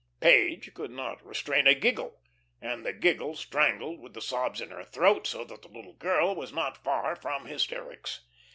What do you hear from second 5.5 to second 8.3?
the little girl was not far from hysterics.